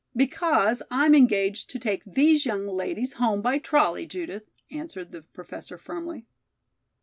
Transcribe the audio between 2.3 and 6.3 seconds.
young ladies home by trolley, Judith," answered the Professor firmly.